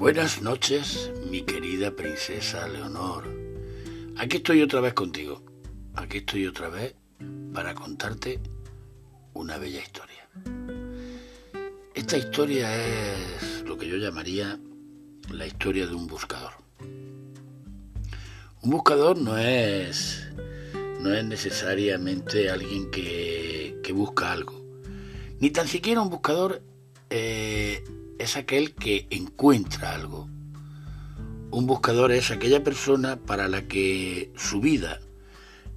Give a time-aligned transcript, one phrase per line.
[0.00, 3.28] Buenas noches, mi querida princesa Leonor.
[4.16, 5.42] Aquí estoy otra vez contigo.
[5.94, 6.94] Aquí estoy otra vez
[7.52, 8.40] para contarte
[9.34, 10.26] una bella historia.
[11.92, 14.58] Esta historia es lo que yo llamaría
[15.34, 16.52] la historia de un buscador.
[18.62, 20.26] Un buscador no es
[21.02, 24.64] no es necesariamente alguien que, que busca algo.
[25.40, 26.62] Ni tan siquiera un buscador
[27.10, 27.84] eh,
[28.20, 30.28] es aquel que encuentra algo.
[31.50, 35.00] Un buscador es aquella persona para la que su vida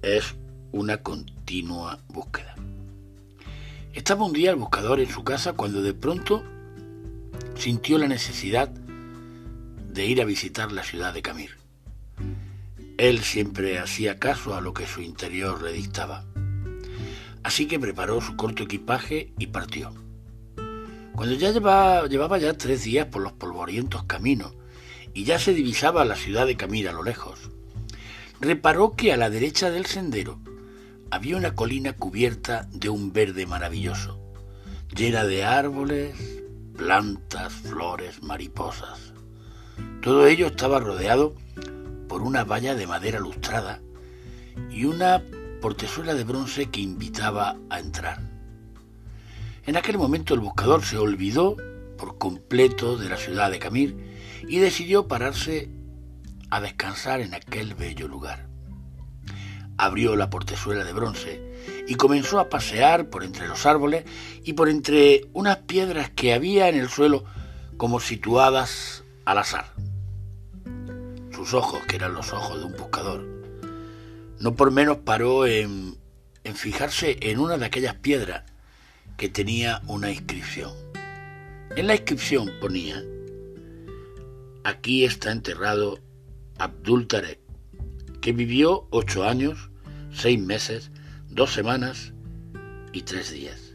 [0.00, 0.34] es
[0.72, 2.54] una continua búsqueda.
[3.92, 6.42] Estaba un día el buscador en su casa cuando de pronto
[7.56, 11.58] sintió la necesidad de ir a visitar la ciudad de Camir.
[12.96, 16.24] Él siempre hacía caso a lo que su interior le dictaba.
[17.42, 19.92] Así que preparó su corto equipaje y partió.
[21.20, 24.54] Cuando ya llevaba, ya tres días por los polvorientos caminos
[25.12, 27.50] y ya se divisaba la ciudad de Camir a lo lejos,
[28.40, 30.38] reparó que a la derecha del sendero
[31.10, 34.18] había una colina cubierta de un verde maravilloso,
[34.96, 36.16] llena de árboles,
[36.74, 39.12] plantas, flores, mariposas.
[40.00, 41.34] Todo ello estaba rodeado
[42.08, 43.82] por una valla de madera lustrada
[44.70, 45.22] y una
[45.60, 48.29] portezuela de bronce que invitaba a entrar.
[49.66, 51.56] En aquel momento el buscador se olvidó
[51.98, 53.96] por completo de la ciudad de Camir
[54.48, 55.70] y decidió pararse
[56.50, 58.48] a descansar en aquel bello lugar.
[59.76, 64.04] Abrió la portezuela de bronce y comenzó a pasear por entre los árboles
[64.44, 67.24] y por entre unas piedras que había en el suelo
[67.76, 69.72] como situadas al azar
[71.40, 73.26] sus ojos, que eran los ojos de un buscador,
[74.40, 75.96] no por menos paró en,
[76.44, 78.44] en fijarse en una de aquellas piedras
[79.20, 80.72] que tenía una inscripción.
[81.76, 83.04] En la inscripción ponía,
[84.64, 85.98] aquí está enterrado
[86.56, 87.38] Abdul Tarek,
[88.22, 89.68] que vivió ocho años,
[90.10, 90.90] seis meses,
[91.28, 92.14] dos semanas
[92.94, 93.74] y tres días.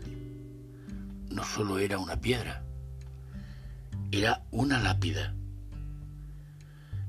[1.30, 2.64] No solo era una piedra,
[4.12, 5.36] era una lápida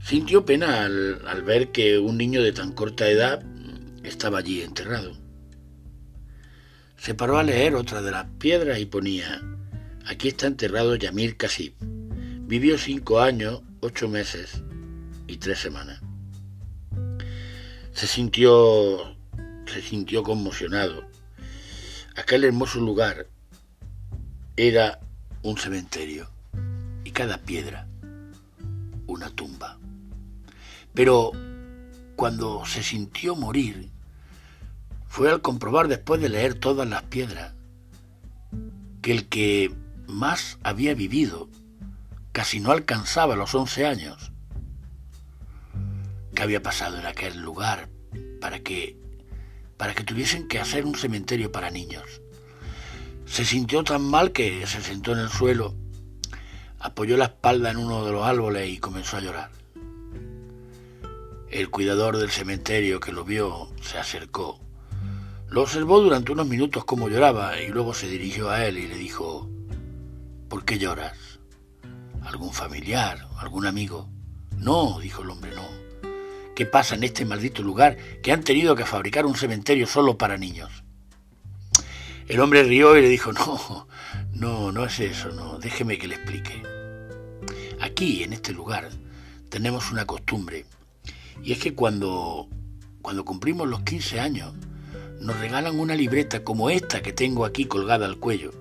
[0.02, 3.42] Sintió pena al, ver que un niño de tan corta edad
[4.04, 5.25] estaba allí enterrado.
[6.96, 9.42] Se paró a leer otra de las piedras y ponía,
[10.06, 11.74] aquí está enterrado Yamir Kasib.
[11.80, 14.62] Vivió cinco años, ocho meses
[15.26, 16.00] y tres semanas.
[17.92, 19.16] Se sintió,
[19.66, 21.06] se sintió conmocionado.
[22.16, 23.26] Aquel hermoso lugar
[24.56, 25.00] era
[25.42, 26.30] un cementerio
[27.04, 27.86] y cada piedra
[29.06, 29.78] una tumba.
[30.94, 31.32] Pero
[32.16, 33.90] cuando se sintió morir,
[35.08, 37.54] fue al comprobar después de leer todas las piedras
[39.02, 39.72] que el que
[40.08, 41.48] más había vivido
[42.32, 44.32] casi no alcanzaba los once años.
[46.34, 47.88] ¿Qué había pasado en aquel lugar
[48.40, 48.98] para que
[49.76, 52.20] para que tuviesen que hacer un cementerio para niños?
[53.26, 55.74] Se sintió tan mal que se sentó en el suelo,
[56.78, 59.50] apoyó la espalda en uno de los árboles y comenzó a llorar.
[61.50, 64.65] El cuidador del cementerio que lo vio se acercó.
[65.48, 68.96] Lo observó durante unos minutos como lloraba y luego se dirigió a él y le
[68.96, 69.48] dijo,
[70.48, 71.38] ¿por qué lloras?
[72.22, 73.28] ¿Algún familiar?
[73.38, 74.08] ¿Algún amigo?
[74.56, 75.62] No, dijo el hombre, no.
[76.56, 80.36] ¿Qué pasa en este maldito lugar que han tenido que fabricar un cementerio solo para
[80.36, 80.82] niños?
[82.26, 83.86] El hombre rió y le dijo, no,
[84.32, 86.62] no, no es eso, no, déjeme que le explique.
[87.80, 88.88] Aquí, en este lugar,
[89.48, 90.66] tenemos una costumbre
[91.42, 92.48] y es que cuando,
[93.00, 94.52] cuando cumplimos los 15 años,
[95.20, 98.52] nos regalan una libreta como esta que tengo aquí colgada al cuello.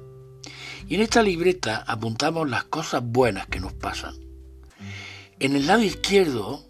[0.88, 4.16] Y en esta libreta apuntamos las cosas buenas que nos pasan.
[5.40, 6.64] En el lado izquierdo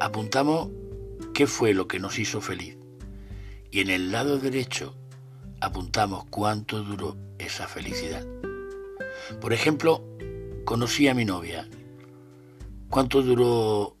[0.00, 0.70] apuntamos
[1.34, 2.76] qué fue lo que nos hizo feliz.
[3.70, 4.94] Y en el lado derecho
[5.60, 8.26] apuntamos cuánto duró esa felicidad.
[9.40, 10.04] Por ejemplo,
[10.64, 11.68] conocí a mi novia.
[12.90, 13.96] ¿Cuánto duró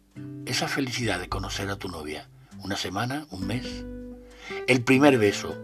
[0.46, 2.28] esa felicidad de conocer a tu novia,
[2.62, 3.84] una semana, un mes.
[4.66, 5.56] El primer beso.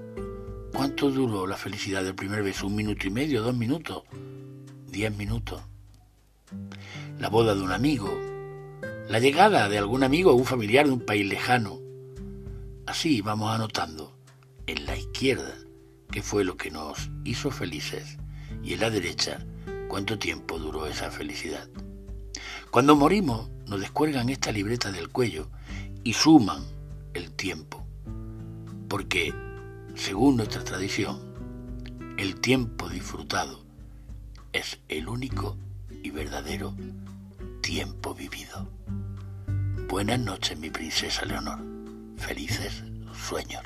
[0.73, 2.67] ¿Cuánto duró la felicidad del primer beso?
[2.67, 3.43] ¿Un minuto y medio?
[3.43, 4.03] ¿Dos minutos?
[4.89, 5.63] ¿Diez minutos?
[7.19, 8.11] La boda de un amigo.
[9.09, 11.79] La llegada de algún amigo o un familiar de un país lejano.
[12.87, 14.17] Así vamos anotando
[14.67, 15.55] en la izquierda
[16.11, 18.19] qué fue lo que nos hizo felices
[18.63, 19.45] y en la derecha
[19.89, 21.69] cuánto tiempo duró esa felicidad.
[22.71, 25.51] Cuando morimos, nos descuelgan esta libreta del cuello
[26.03, 26.65] y suman
[27.15, 27.82] el tiempo.
[28.93, 29.33] Porque,
[29.95, 31.19] según nuestra tradición,
[32.19, 33.65] el tiempo disfrutado
[34.53, 35.57] es el único
[36.03, 36.75] y verdadero
[37.63, 38.69] tiempo vivido.
[39.89, 41.59] Buenas noches, mi princesa Leonor.
[42.19, 42.85] Felices
[43.15, 43.63] sueños.